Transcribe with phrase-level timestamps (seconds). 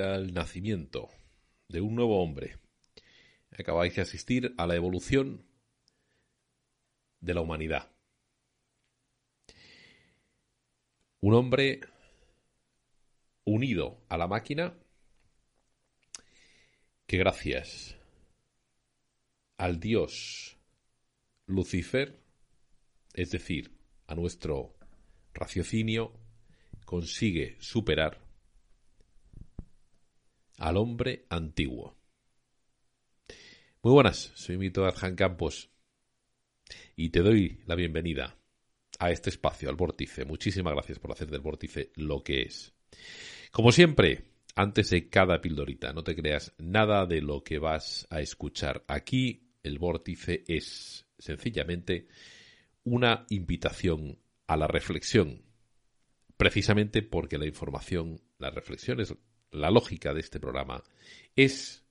[0.00, 1.08] al nacimiento
[1.68, 2.58] de un nuevo hombre.
[3.56, 5.44] Acabáis de asistir a la evolución
[7.20, 7.90] de la humanidad.
[11.20, 11.80] Un hombre
[13.44, 14.74] unido a la máquina
[17.06, 17.96] que gracias
[19.56, 20.58] al dios
[21.46, 22.18] Lucifer,
[23.12, 23.76] es decir,
[24.06, 24.76] a nuestro
[25.32, 26.12] raciocinio,
[26.84, 28.20] consigue superar
[30.58, 31.96] al hombre antiguo.
[33.82, 35.70] Muy buenas, soy Mito Arjan Campos
[36.96, 38.36] y te doy la bienvenida
[38.98, 40.24] a este espacio, al vórtice.
[40.24, 42.72] Muchísimas gracias por hacer del vórtice lo que es.
[43.50, 48.20] Como siempre, antes de cada pildorita, no te creas nada de lo que vas a
[48.20, 48.84] escuchar.
[48.88, 52.06] Aquí el vórtice es sencillamente
[52.84, 55.42] una invitación a la reflexión,
[56.36, 59.14] precisamente porque la información, las reflexiones,
[59.54, 60.82] la lógica de este programa
[61.36, 61.84] es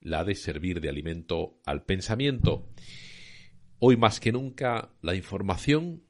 [0.00, 2.68] la de servir de alimento al pensamiento.
[3.78, 6.02] Hoy más que nunca la información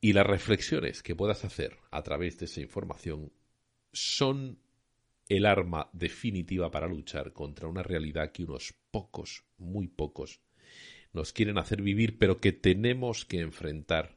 [0.00, 3.32] y las reflexiones que puedas hacer a través de esa información
[3.92, 4.58] son
[5.28, 10.40] el arma definitiva para luchar contra una realidad que unos pocos, muy pocos,
[11.12, 14.16] nos quieren hacer vivir, pero que tenemos que enfrentar,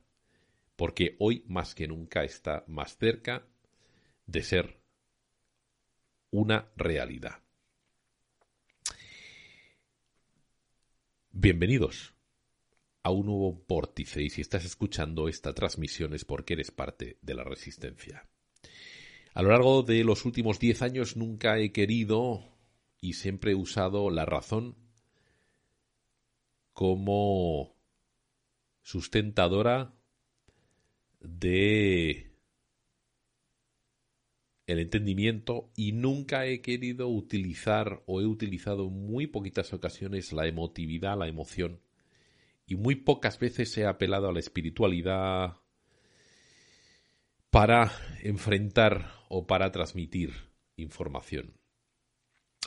[0.75, 3.45] porque hoy más que nunca está más cerca
[4.25, 4.84] de ser
[6.35, 7.41] una realidad.
[11.31, 12.13] Bienvenidos
[13.03, 17.33] a un nuevo vórtice y si estás escuchando esta transmisión es porque eres parte de
[17.35, 18.27] la resistencia.
[19.33, 22.57] A lo largo de los últimos diez años nunca he querido
[22.99, 24.75] y siempre he usado la razón
[26.73, 27.77] como
[28.81, 29.93] sustentadora
[31.21, 32.34] de
[34.67, 40.47] el entendimiento y nunca he querido utilizar o he utilizado en muy poquitas ocasiones la
[40.47, 41.79] emotividad, la emoción
[42.67, 45.57] y muy pocas veces he apelado a la espiritualidad
[47.51, 47.91] para
[48.23, 50.33] enfrentar o para transmitir
[50.75, 51.53] información.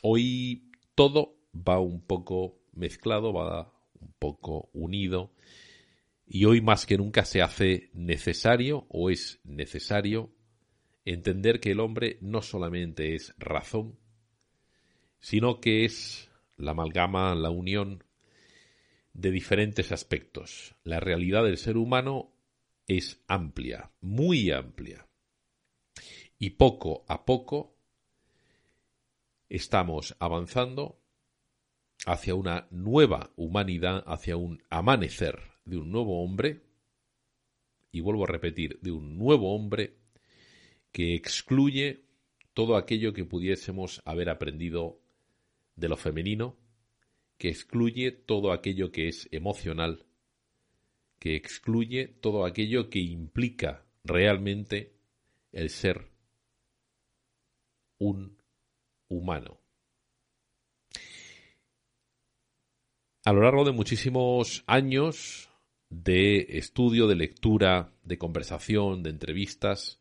[0.02, 5.32] Hoy todo va un poco mezclado, va un poco unido
[6.26, 10.30] y hoy más que nunca se hace necesario o es necesario
[11.12, 13.99] entender que el hombre no solamente es razón,
[15.20, 18.05] sino que es la amalgama, la unión
[19.14, 20.75] de diferentes aspectos.
[20.84, 22.32] La realidad del ser humano
[22.87, 25.06] es amplia, muy amplia.
[26.38, 27.75] Y poco a poco
[29.49, 31.00] estamos avanzando
[32.06, 36.62] hacia una nueva humanidad, hacia un amanecer de un nuevo hombre,
[37.90, 39.96] y vuelvo a repetir, de un nuevo hombre
[40.98, 42.02] que excluye
[42.54, 44.98] todo aquello que pudiésemos haber aprendido
[45.76, 46.56] de lo femenino,
[47.36, 50.06] que excluye todo aquello que es emocional,
[51.20, 54.92] que excluye todo aquello que implica realmente
[55.52, 56.10] el ser
[57.98, 58.36] un
[59.06, 59.60] humano.
[63.24, 65.48] A lo largo de muchísimos años
[65.90, 69.97] de estudio, de lectura, de conversación, de entrevistas,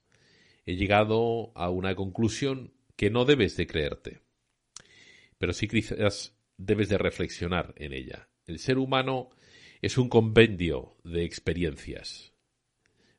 [0.67, 4.19] he llegado a una conclusión que no debes de creerte,
[5.39, 8.29] pero sí quizás debes de reflexionar en ella.
[8.45, 9.29] El ser humano
[9.81, 12.33] es un compendio de experiencias.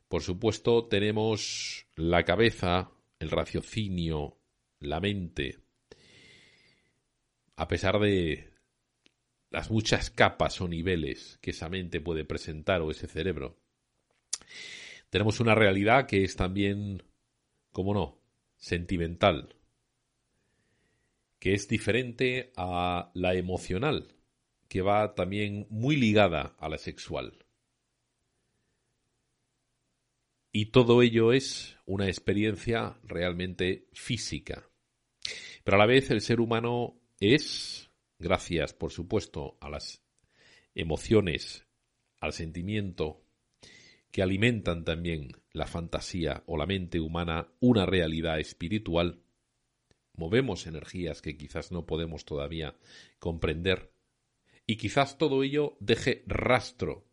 [0.07, 4.37] Por supuesto, tenemos la cabeza, el raciocinio,
[4.79, 5.57] la mente,
[7.55, 8.53] a pesar de
[9.49, 13.59] las muchas capas o niveles que esa mente puede presentar o ese cerebro.
[15.09, 17.01] Tenemos una realidad que es también,
[17.71, 18.19] como no,
[18.57, 19.55] sentimental,
[21.39, 24.15] que es diferente a la emocional,
[24.67, 27.45] que va también muy ligada a la sexual.
[30.51, 34.67] Y todo ello es una experiencia realmente física.
[35.63, 40.01] Pero a la vez el ser humano es, gracias por supuesto a las
[40.73, 41.65] emociones,
[42.19, 43.28] al sentimiento
[44.11, 49.21] que alimentan también la fantasía o la mente humana, una realidad espiritual,
[50.15, 52.75] movemos energías que quizás no podemos todavía
[53.19, 53.91] comprender
[54.65, 57.07] y quizás todo ello deje rastro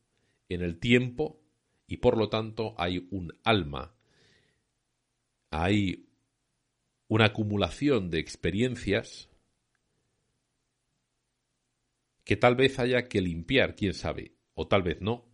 [0.48, 1.40] en el tiempo
[1.86, 3.94] y por lo tanto hay un alma,
[5.50, 6.08] hay
[7.08, 9.30] una acumulación de experiencias
[12.24, 15.25] que tal vez haya que limpiar, quién sabe, o tal vez no,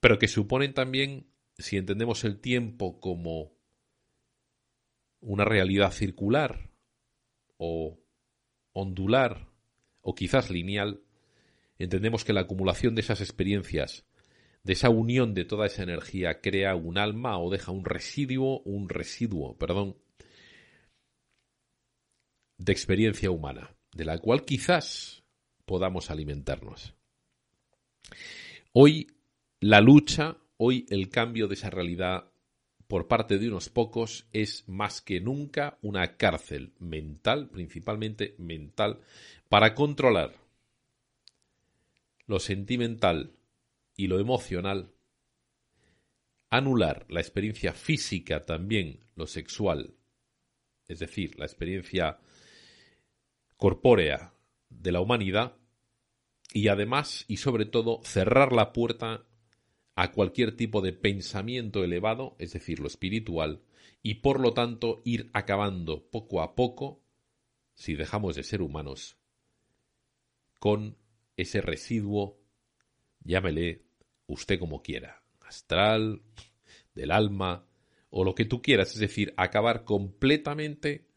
[0.00, 1.26] pero que suponen también,
[1.58, 3.52] si entendemos el tiempo como
[5.20, 6.70] una realidad circular
[7.58, 8.00] o
[8.72, 9.48] ondular
[10.00, 11.02] o quizás lineal,
[11.78, 14.06] entendemos que la acumulación de esas experiencias,
[14.64, 18.88] de esa unión de toda esa energía, crea un alma o deja un residuo, un
[18.88, 19.98] residuo, perdón,
[22.56, 25.22] de experiencia humana, de la cual quizás
[25.66, 26.94] podamos alimentarnos.
[28.72, 29.06] Hoy
[29.60, 32.32] la lucha, hoy el cambio de esa realidad
[32.88, 39.00] por parte de unos pocos es más que nunca una cárcel mental, principalmente mental,
[39.48, 40.34] para controlar
[42.26, 43.36] lo sentimental
[43.96, 44.92] y lo emocional,
[46.48, 49.94] anular la experiencia física también, lo sexual,
[50.88, 52.18] es decir, la experiencia
[53.58, 54.32] corpórea
[54.70, 55.54] de la humanidad,
[56.52, 59.26] y además y sobre todo cerrar la puerta
[60.00, 63.60] a cualquier tipo de pensamiento elevado, es decir, lo espiritual,
[64.02, 67.02] y por lo tanto ir acabando poco a poco,
[67.74, 69.18] si dejamos de ser humanos,
[70.58, 70.96] con
[71.36, 72.40] ese residuo,
[73.24, 73.84] llámele
[74.26, 76.22] usted como quiera, astral,
[76.94, 77.66] del alma,
[78.08, 81.08] o lo que tú quieras, es decir, acabar completamente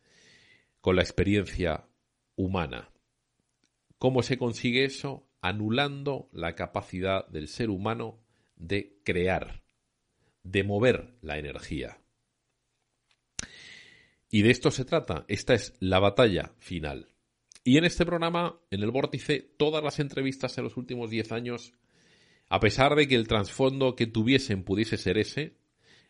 [0.82, 1.88] con la experiencia
[2.36, 2.92] humana.
[3.98, 5.26] ¿Cómo se consigue eso?
[5.40, 8.23] Anulando la capacidad del ser humano
[8.64, 9.62] de crear,
[10.44, 12.00] de mover la energía.
[14.30, 15.26] Y de esto se trata.
[15.28, 17.08] Esta es la batalla final.
[17.64, 21.74] Y en este programa, en el vórtice, todas las entrevistas en los últimos 10 años,
[22.50, 25.58] a pesar de que el trasfondo que tuviesen pudiese ser ese,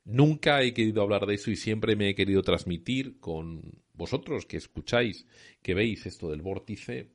[0.06, 4.58] nunca he querido hablar de eso y siempre me he querido transmitir con vosotros que
[4.58, 5.28] escucháis,
[5.62, 7.10] que veis esto del vórtice,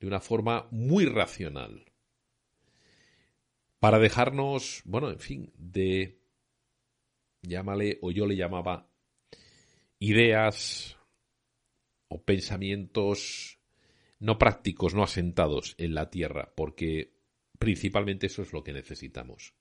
[0.00, 1.87] de una forma muy racional
[3.80, 6.18] para dejarnos, bueno, en fin, de,
[7.42, 8.90] llámale, o yo le llamaba,
[9.98, 10.96] ideas
[12.08, 13.58] o pensamientos
[14.20, 17.14] no prácticos, no asentados en la tierra, porque
[17.58, 19.54] principalmente eso es lo que necesitamos.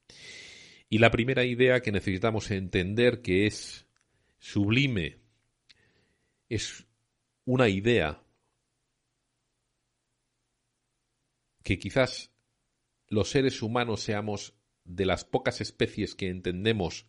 [0.89, 3.87] Y la primera idea que necesitamos entender que es
[4.39, 5.19] sublime,
[6.49, 6.87] es
[7.45, 8.23] una idea
[11.63, 12.31] que quizás
[13.09, 17.05] los seres humanos seamos de las pocas especies que entendemos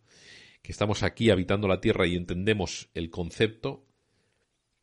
[0.63, 3.87] que estamos aquí habitando la Tierra y entendemos el concepto,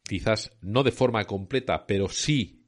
[0.03, 2.65] quizás no de forma completa, pero sí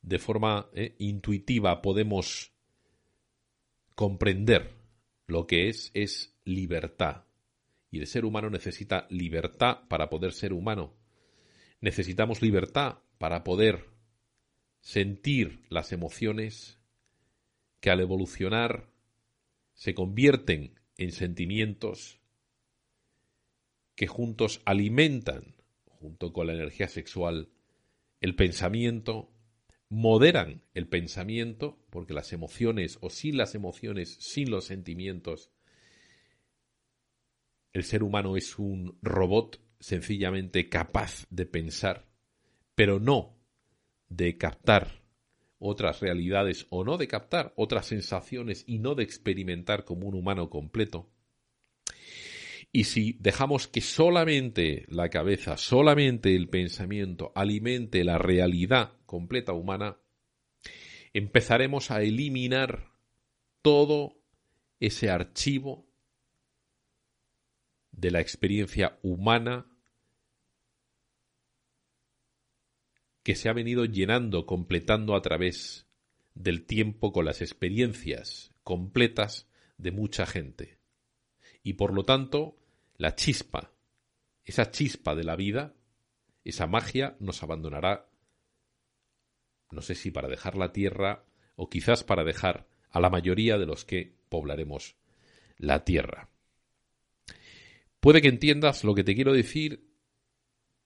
[0.00, 2.52] de forma eh, intuitiva podemos
[3.94, 4.74] comprender
[5.26, 7.24] lo que es es libertad.
[7.90, 10.94] Y el ser humano necesita libertad para poder ser humano.
[11.80, 13.90] Necesitamos libertad para poder
[14.80, 16.81] sentir las emociones
[17.82, 18.88] que al evolucionar
[19.74, 22.20] se convierten en sentimientos
[23.96, 27.50] que juntos alimentan, junto con la energía sexual,
[28.20, 29.32] el pensamiento,
[29.88, 35.50] moderan el pensamiento, porque las emociones o sin las emociones, sin los sentimientos,
[37.72, 42.06] el ser humano es un robot sencillamente capaz de pensar,
[42.76, 43.36] pero no
[44.08, 45.01] de captar
[45.62, 50.50] otras realidades o no de captar otras sensaciones y no de experimentar como un humano
[50.50, 51.10] completo.
[52.72, 59.98] Y si dejamos que solamente la cabeza, solamente el pensamiento alimente la realidad completa humana,
[61.12, 62.90] empezaremos a eliminar
[63.60, 64.22] todo
[64.80, 65.86] ese archivo
[67.92, 69.71] de la experiencia humana
[73.22, 75.86] que se ha venido llenando, completando a través
[76.34, 79.48] del tiempo con las experiencias completas
[79.78, 80.78] de mucha gente.
[81.62, 82.56] Y por lo tanto,
[82.96, 83.72] la chispa,
[84.44, 85.74] esa chispa de la vida,
[86.44, 88.08] esa magia nos abandonará,
[89.70, 91.24] no sé si para dejar la tierra
[91.56, 94.96] o quizás para dejar a la mayoría de los que poblaremos
[95.56, 96.28] la tierra.
[98.00, 99.91] Puede que entiendas lo que te quiero decir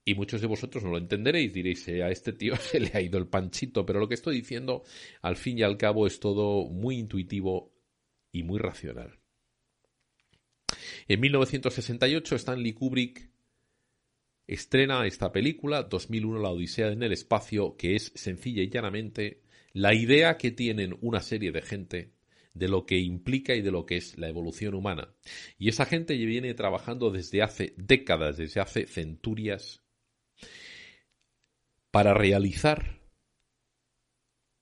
[0.08, 3.00] y muchos de vosotros no lo entenderéis, diréis, eh, a este tío se le ha
[3.02, 4.84] ido el panchito, pero lo que estoy diciendo,
[5.20, 7.74] al fin y al cabo, es todo muy intuitivo
[8.30, 9.18] y muy racional.
[11.08, 13.28] En 1968, Stanley Kubrick
[14.46, 19.92] estrena esta película, 2001, La Odisea en el Espacio, que es sencilla y llanamente la
[19.92, 22.12] idea que tienen una serie de gente
[22.54, 25.12] de lo que implica y de lo que es la evolución humana.
[25.58, 29.82] Y esa gente viene trabajando desde hace décadas, desde hace centurias,
[31.96, 33.00] para realizar,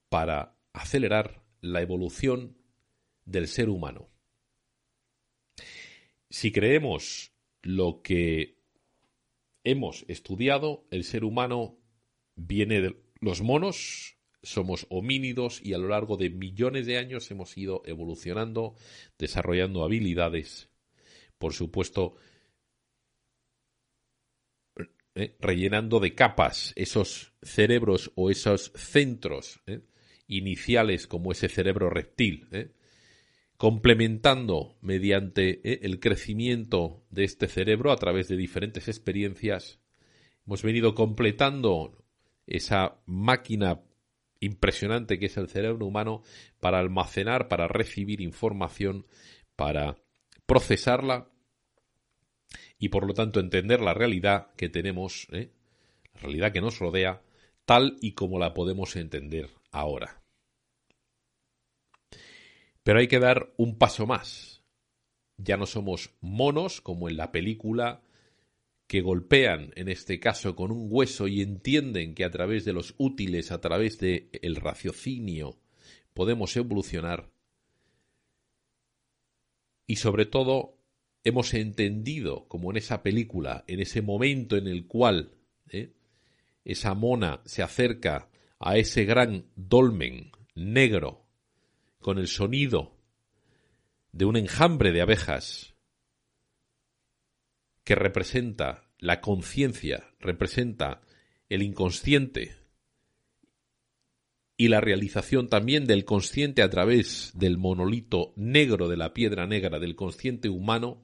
[0.08, 2.56] para acelerar la evolución
[3.24, 4.08] del ser humano.
[6.30, 8.60] Si creemos lo que
[9.64, 11.80] hemos estudiado, el ser humano
[12.36, 17.58] viene de los monos, somos homínidos y a lo largo de millones de años hemos
[17.58, 18.76] ido evolucionando,
[19.18, 20.70] desarrollando habilidades,
[21.38, 22.14] por supuesto,
[25.16, 29.80] eh, rellenando de capas esos cerebros o esos centros eh,
[30.26, 32.72] iniciales como ese cerebro reptil, eh,
[33.56, 39.78] complementando mediante el crecimiento de este cerebro a través de diferentes experiencias.
[40.46, 42.04] Hemos venido completando
[42.48, 43.82] esa máquina
[44.40, 46.22] impresionante que es el cerebro humano
[46.58, 49.06] para almacenar, para recibir información,
[49.54, 49.96] para
[50.46, 51.30] procesarla
[52.84, 55.50] y por lo tanto entender la realidad que tenemos, ¿eh?
[56.12, 57.22] la realidad que nos rodea,
[57.64, 60.22] tal y como la podemos entender ahora.
[62.82, 64.62] Pero hay que dar un paso más.
[65.38, 68.02] Ya no somos monos como en la película
[68.86, 72.94] que golpean, en este caso, con un hueso y entienden que a través de los
[72.98, 75.58] útiles, a través del el raciocinio,
[76.12, 77.30] podemos evolucionar.
[79.86, 80.83] Y sobre todo,
[81.24, 85.32] hemos entendido, como en esa película, en ese momento en el cual
[85.70, 85.92] ¿eh?
[86.64, 88.28] esa mona se acerca
[88.58, 91.26] a ese gran dolmen negro
[91.98, 92.96] con el sonido
[94.12, 95.74] de un enjambre de abejas
[97.82, 101.02] que representa la conciencia, representa
[101.48, 102.56] el inconsciente
[104.56, 109.78] y la realización también del consciente a través del monolito negro de la piedra negra
[109.78, 111.02] del consciente humano,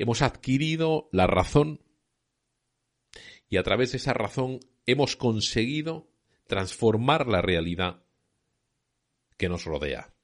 [0.00, 1.82] hemos adquirido la razón
[3.50, 6.10] y a través de esa razón hemos conseguido
[6.46, 8.02] transformar la realidad
[9.36, 10.14] que nos rodea.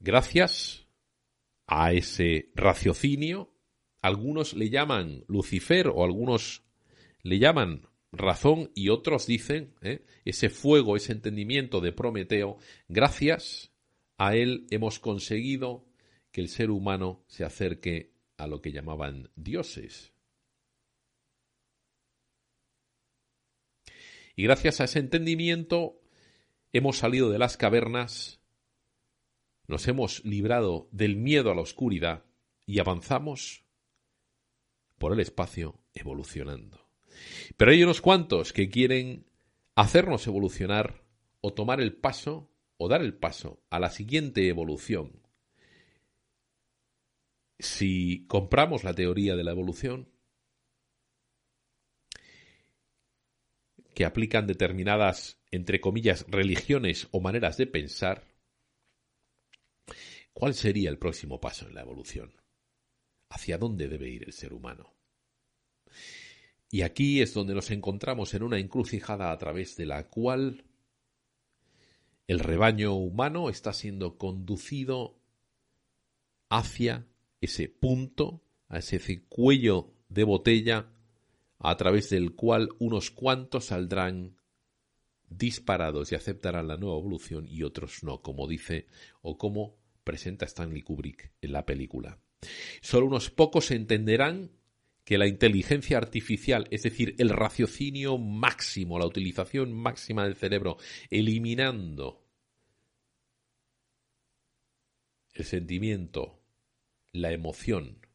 [0.00, 0.88] Gracias
[1.68, 3.54] a ese raciocinio.
[4.02, 6.64] Algunos le llaman Lucifer o algunos
[7.22, 10.04] le llaman razón y otros dicen ¿eh?
[10.24, 12.56] ese fuego, ese entendimiento de Prometeo.
[12.88, 13.70] Gracias
[14.16, 15.87] a él hemos conseguido
[16.38, 20.12] que el ser humano se acerque a lo que llamaban dioses.
[24.36, 26.00] Y gracias a ese entendimiento
[26.72, 28.40] hemos salido de las cavernas
[29.66, 32.24] nos hemos librado del miedo a la oscuridad
[32.66, 33.64] y avanzamos
[34.96, 36.88] por el espacio evolucionando.
[37.56, 39.26] Pero hay unos cuantos que quieren
[39.74, 41.02] hacernos evolucionar
[41.40, 45.26] o tomar el paso o dar el paso a la siguiente evolución.
[47.58, 50.08] Si compramos la teoría de la evolución,
[53.94, 58.28] que aplican determinadas, entre comillas, religiones o maneras de pensar,
[60.38, 62.32] ¿Cuál sería el próximo paso en la evolución?
[63.28, 64.94] ¿Hacia dónde debe ir el ser humano?
[66.70, 70.62] Y aquí es donde nos encontramos en una encrucijada a través de la cual
[72.28, 75.18] el rebaño humano está siendo conducido
[76.50, 77.04] hacia
[77.40, 80.90] ese punto, ese cuello de botella
[81.58, 84.36] a través del cual unos cuantos saldrán
[85.28, 88.86] disparados y aceptarán la nueva evolución y otros no, como dice
[89.20, 92.18] o como presenta Stanley Kubrick en la película.
[92.80, 94.52] Solo unos pocos entenderán
[95.04, 100.76] que la inteligencia artificial, es decir, el raciocinio máximo, la utilización máxima del cerebro,
[101.10, 102.24] eliminando
[105.32, 106.37] el sentimiento,
[107.12, 108.06] la emoción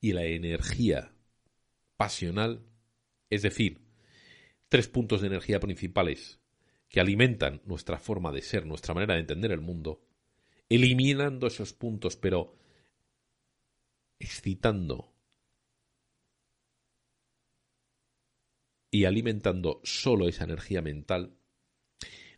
[0.00, 1.14] y la energía
[1.96, 2.66] pasional,
[3.30, 3.80] es decir,
[4.68, 6.40] tres puntos de energía principales
[6.88, 10.04] que alimentan nuestra forma de ser, nuestra manera de entender el mundo,
[10.68, 12.56] eliminando esos puntos, pero
[14.18, 15.12] excitando
[18.90, 21.38] y alimentando solo esa energía mental,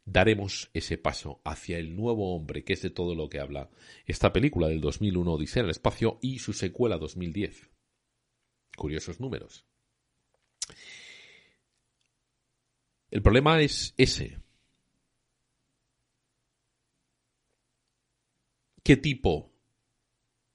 [0.05, 3.71] daremos ese paso hacia el nuevo hombre, que es de todo lo que habla
[4.07, 7.71] esta película del 2001, Odisea en el espacio, y su secuela 2010.
[8.77, 9.67] Curiosos números.
[13.11, 14.41] El problema es ese.
[18.83, 19.53] ¿Qué tipo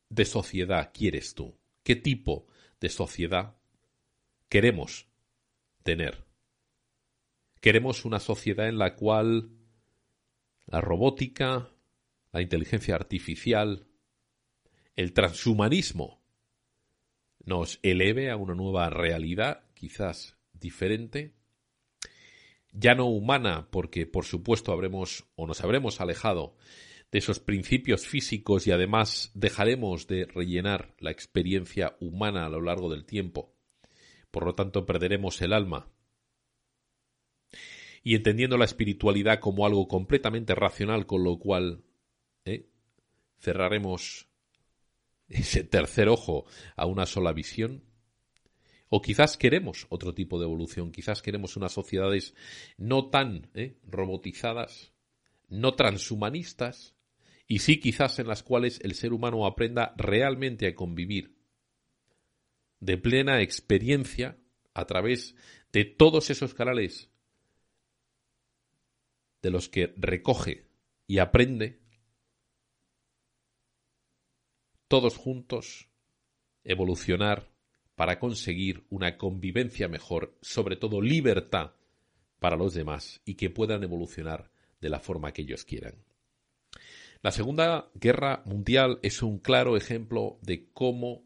[0.10, 1.58] de sociedad quieres tú?
[1.84, 2.48] ¿Qué tipo
[2.80, 3.58] de sociedad
[4.50, 5.08] queremos
[5.84, 6.29] tener?
[7.62, 9.50] Queremos una sociedad en la cual
[10.66, 11.70] la robótica,
[12.32, 13.88] la inteligencia artificial,
[14.96, 16.22] el transhumanismo
[17.44, 21.34] nos eleve a una nueva realidad, quizás diferente,
[22.72, 26.56] ya no humana, porque por supuesto habremos o nos habremos alejado
[27.12, 32.90] de esos principios físicos y además dejaremos de rellenar la experiencia humana a lo largo
[32.90, 33.56] del tiempo.
[34.32, 35.88] Por lo tanto, perderemos el alma.
[38.04, 41.84] Y entendiendo la espiritualidad como algo completamente racional, con lo cual
[42.46, 42.68] ¿eh?
[43.40, 44.28] cerraremos
[45.28, 47.84] ese tercer ojo a una sola visión,
[48.90, 52.34] o quizás queremos otro tipo de evolución, quizás queremos unas sociedades
[52.78, 53.78] no tan ¿eh?
[53.86, 54.92] robotizadas,
[55.48, 56.96] no transhumanistas,
[57.48, 61.36] y sí quizás en las cuales el ser humano aprenda realmente a convivir
[62.80, 64.38] de plena experiencia
[64.74, 65.36] a través
[65.72, 67.10] de todos esos canales
[69.42, 70.66] de los que recoge
[71.08, 71.80] y aprende,
[74.88, 75.90] todos juntos,
[76.64, 77.50] evolucionar
[77.96, 81.74] para conseguir una convivencia mejor, sobre todo libertad
[82.40, 85.96] para los demás y que puedan evolucionar de la forma que ellos quieran.
[87.22, 91.26] La Segunda Guerra Mundial es un claro ejemplo de cómo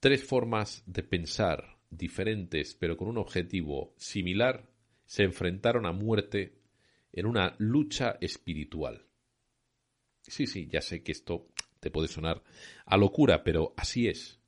[0.00, 4.68] tres formas de pensar diferentes pero con un objetivo similar
[5.06, 6.58] se enfrentaron a muerte
[7.12, 9.06] en una lucha espiritual.
[10.22, 11.48] Sí, sí, ya sé que esto
[11.80, 12.42] te puede sonar
[12.86, 14.40] a locura, pero así es.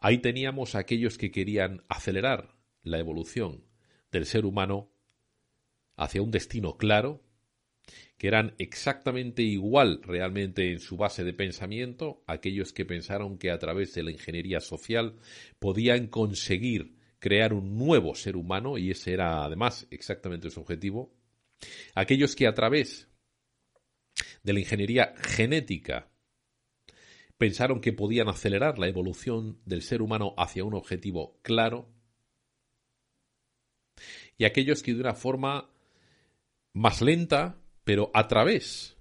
[0.00, 3.64] Ahí teníamos a aquellos que querían acelerar la evolución
[4.10, 4.90] del ser humano
[5.96, 7.22] hacia un destino claro,
[8.16, 13.58] que eran exactamente igual realmente en su base de pensamiento, aquellos que pensaron que a
[13.58, 15.16] través de la ingeniería social
[15.58, 21.14] podían conseguir crear un nuevo ser humano, y ese era además exactamente su objetivo,
[21.94, 23.08] aquellos que a través
[24.42, 26.10] de la ingeniería genética
[27.38, 31.88] pensaron que podían acelerar la evolución del ser humano hacia un objetivo claro,
[34.36, 35.70] y aquellos que de una forma
[36.72, 38.96] más lenta, pero a través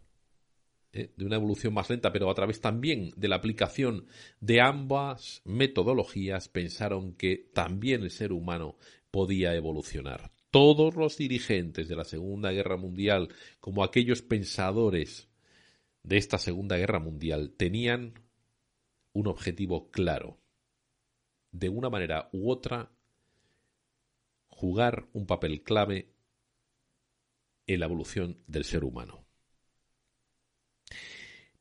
[0.91, 4.08] eh, de una evolución más lenta, pero a través también de la aplicación
[4.39, 8.75] de ambas metodologías, pensaron que también el ser humano
[9.12, 10.32] podía evolucionar.
[10.49, 15.30] Todos los dirigentes de la Segunda Guerra Mundial, como aquellos pensadores
[16.02, 18.15] de esta Segunda Guerra Mundial, tenían
[19.13, 20.39] un objetivo claro.
[21.52, 22.91] De una manera u otra,
[24.47, 26.12] jugar un papel clave
[27.67, 29.28] en la evolución del ser humano.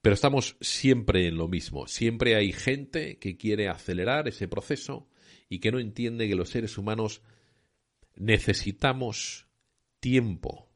[0.09, 1.87] Pero estamos siempre en lo mismo.
[1.87, 5.07] Siempre hay gente que quiere acelerar ese proceso
[5.51, 7.21] y que no entiende que los seres humanos
[8.16, 9.49] necesitamos
[10.01, 10.71] tiempo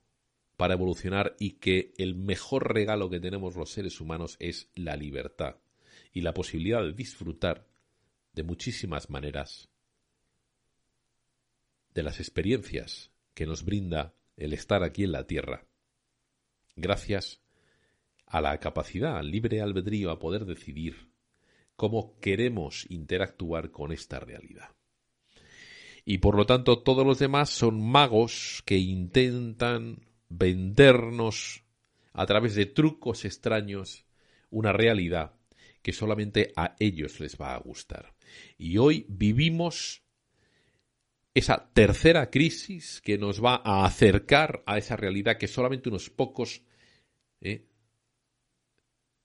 [0.58, 5.56] para evolucionar y que el mejor regalo que tenemos los seres humanos es la libertad
[6.12, 7.66] y la posibilidad de disfrutar
[8.34, 9.70] de muchísimas maneras
[11.94, 15.64] de las experiencias que nos brinda el estar aquí en la Tierra,
[16.76, 17.41] gracias
[18.32, 21.10] a la capacidad, al libre albedrío, a poder decidir
[21.76, 24.70] cómo queremos interactuar con esta realidad.
[26.06, 31.62] Y por lo tanto todos los demás son magos que intentan vendernos
[32.14, 34.06] a través de trucos extraños
[34.48, 35.34] una realidad
[35.82, 38.14] que solamente a ellos les va a gustar.
[38.56, 40.02] Y hoy vivimos
[41.34, 46.62] esa tercera crisis que nos va a acercar a esa realidad que solamente unos pocos
[47.42, 47.66] eh,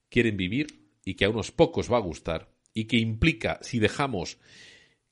[0.09, 4.37] quieren vivir y que a unos pocos va a gustar y que implica, si dejamos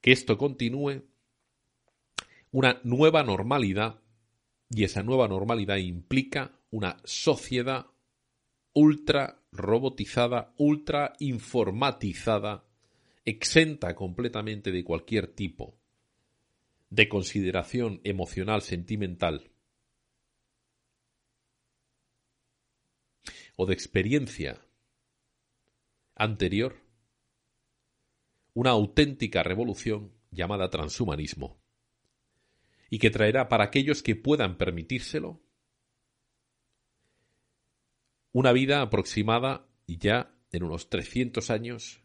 [0.02, 1.04] que esto continúe,
[2.52, 4.02] una nueva normalidad
[4.70, 7.88] y esa nueva normalidad implica una sociedad
[8.74, 12.66] ultra robotizada, ultra informatizada,
[13.24, 15.78] exenta completamente de cualquier tipo
[16.90, 19.50] de consideración emocional, sentimental
[23.56, 24.65] o de experiencia
[26.16, 26.82] anterior,
[28.54, 31.60] una auténtica revolución llamada transhumanismo,
[32.90, 35.42] y que traerá para aquellos que puedan permitírselo
[38.32, 42.02] una vida aproximada ya en unos 300 años,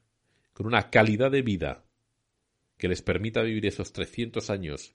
[0.53, 1.85] con una calidad de vida
[2.77, 4.95] que les permita vivir esos 300 años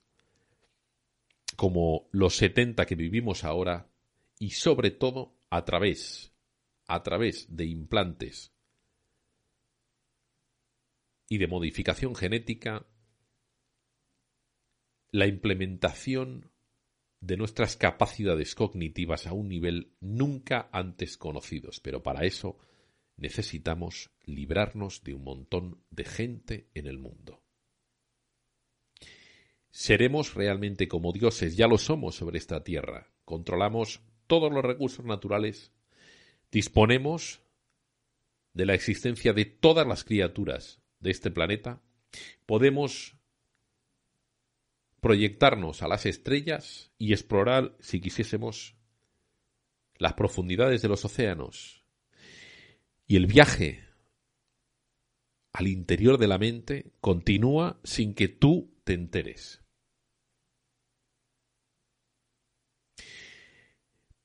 [1.56, 3.89] como los 70 que vivimos ahora
[4.39, 6.34] y sobre todo a través
[6.88, 8.54] a través de implantes
[11.27, 12.85] y de modificación genética
[15.11, 16.51] la implementación
[17.21, 22.57] de nuestras capacidades cognitivas a un nivel nunca antes conocidos, pero para eso
[23.17, 27.41] necesitamos librarnos de un montón de gente en el mundo.
[29.71, 33.11] Seremos realmente como dioses, ya lo somos sobre esta tierra.
[33.23, 35.71] Controlamos todos los recursos naturales,
[36.51, 37.41] disponemos
[38.53, 41.81] de la existencia de todas las criaturas de este planeta,
[42.45, 43.15] podemos
[45.01, 48.75] proyectarnos a las estrellas y explorar, si quisiésemos,
[49.97, 51.86] las profundidades de los océanos.
[53.08, 53.84] Y el viaje
[55.53, 59.62] al interior de la mente continúa sin que tú te enteres.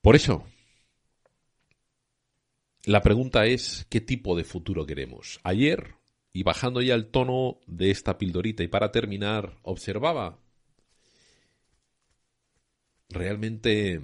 [0.01, 0.43] Por eso,
[2.83, 5.39] la pregunta es, ¿qué tipo de futuro queremos?
[5.43, 5.93] Ayer,
[6.33, 10.39] y bajando ya el tono de esta pildorita, y para terminar, observaba
[13.09, 14.01] realmente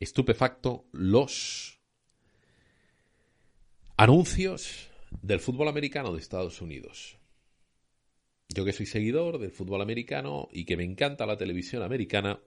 [0.00, 1.78] estupefacto los
[3.96, 4.88] anuncios
[5.20, 7.18] del fútbol americano de Estados Unidos.
[8.48, 12.40] Yo que soy seguidor del fútbol americano y que me encanta la televisión americana,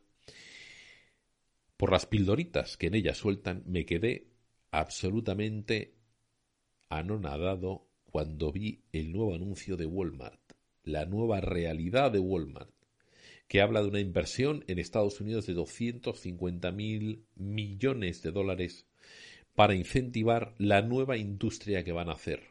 [1.77, 4.27] por las pildoritas que en ella sueltan, me quedé
[4.71, 5.94] absolutamente
[6.89, 10.39] anonadado cuando vi el nuevo anuncio de Walmart,
[10.83, 12.71] la nueva realidad de Walmart,
[13.47, 18.87] que habla de una inversión en Estados Unidos de 250 mil millones de dólares
[19.53, 22.41] para incentivar la nueva industria que van a hacer.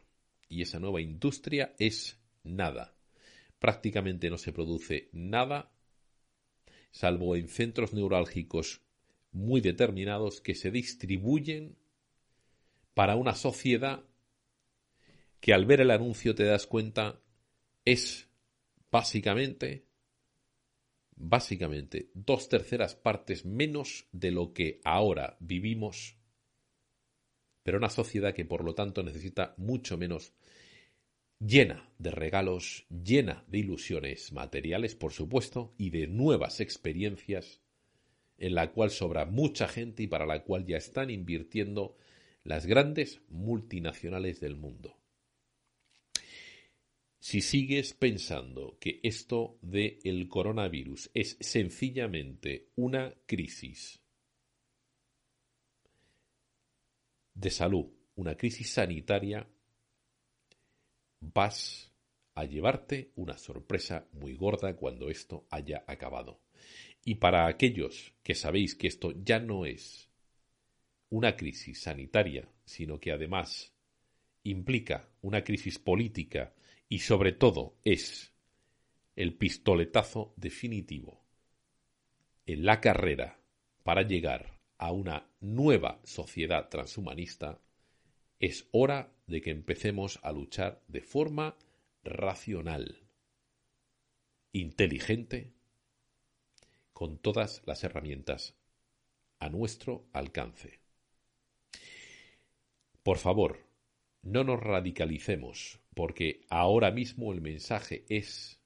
[0.49, 2.95] Y esa nueva industria es nada.
[3.59, 5.73] Prácticamente no se produce nada,
[6.91, 8.83] salvo en centros neurálgicos
[9.33, 11.77] muy determinados que se distribuyen
[12.95, 14.05] para una sociedad
[15.45, 17.21] que al ver el anuncio te das cuenta
[17.85, 18.31] es
[18.91, 19.85] básicamente
[21.17, 26.17] básicamente dos terceras partes menos de lo que ahora vivimos,
[27.63, 30.33] pero una sociedad que por lo tanto necesita mucho menos
[31.39, 37.61] llena de regalos, llena de ilusiones materiales, por supuesto, y de nuevas experiencias
[38.39, 41.99] en la cual sobra mucha gente y para la cual ya están invirtiendo
[42.45, 45.04] las grandes multinacionales del mundo.
[47.25, 53.99] Si sigues pensando que esto del coronavirus es sencillamente una crisis
[57.33, 59.49] de salud, una crisis sanitaria,
[61.21, 61.91] vas
[62.35, 66.43] a llevarte una sorpresa muy gorda cuando esto haya acabado.
[67.07, 70.11] Y para aquellos que sabéis que esto ya no es
[71.09, 73.73] una crisis sanitaria, sino que además
[74.43, 76.53] implica una crisis política
[76.95, 78.33] y sobre todo es
[79.17, 81.25] el pistoletazo definitivo
[82.47, 83.41] en la carrera
[83.83, 87.61] para llegar a una nueva sociedad transhumanista,
[88.39, 91.57] es hora de que empecemos a luchar de forma
[92.05, 93.03] racional,
[94.53, 95.53] inteligente,
[96.93, 98.55] con todas las herramientas
[99.41, 100.79] a nuestro alcance.
[103.03, 103.67] Por favor,
[104.23, 108.61] no nos radicalicemos, porque ahora mismo el mensaje es,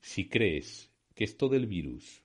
[0.00, 2.24] si crees que esto del virus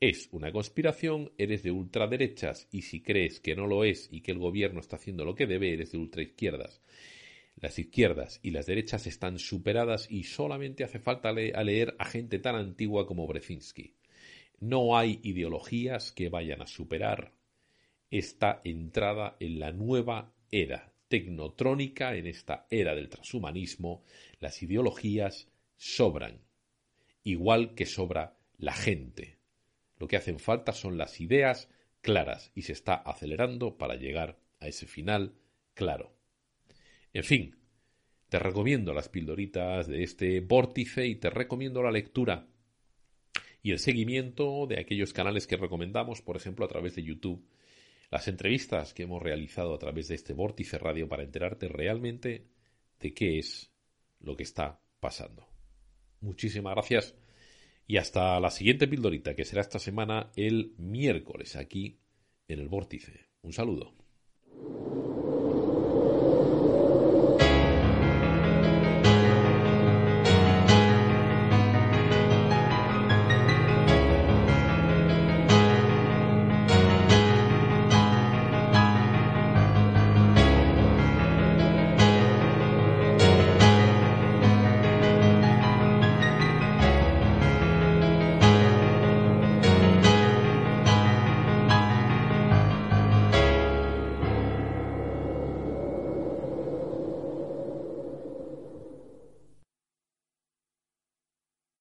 [0.00, 4.32] es una conspiración, eres de ultraderechas, y si crees que no lo es y que
[4.32, 6.82] el gobierno está haciendo lo que debe, eres de ultraizquierdas.
[7.54, 12.56] Las izquierdas y las derechas están superadas y solamente hace falta leer a gente tan
[12.56, 13.94] antigua como Brezinski.
[14.58, 17.32] No hay ideologías que vayan a superar
[18.10, 24.02] esta entrada en la nueva era tecnotrónica, en esta era del transhumanismo,
[24.40, 25.46] las ideologías
[25.76, 26.40] sobran,
[27.22, 29.36] igual que sobra la gente.
[29.98, 31.68] Lo que hacen falta son las ideas
[32.00, 35.34] claras y se está acelerando para llegar a ese final
[35.74, 36.16] claro.
[37.12, 37.58] En fin,
[38.30, 42.48] te recomiendo las pildoritas de este vórtice y te recomiendo la lectura
[43.62, 47.46] y el seguimiento de aquellos canales que recomendamos, por ejemplo, a través de YouTube
[48.12, 52.46] las entrevistas que hemos realizado a través de este vórtice radio para enterarte realmente
[53.00, 53.72] de qué es
[54.20, 55.48] lo que está pasando.
[56.20, 57.14] Muchísimas gracias
[57.86, 62.00] y hasta la siguiente pildorita que será esta semana el miércoles aquí
[62.48, 63.30] en el vórtice.
[63.40, 63.94] Un saludo.